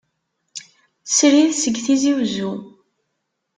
Srid 1.15 1.51
seg 1.59 1.75
Tizi 1.85 2.11
uzzu. 2.21 2.51